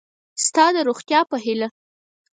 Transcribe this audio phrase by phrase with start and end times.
[0.45, 1.67] ستا د روغتیا په هیله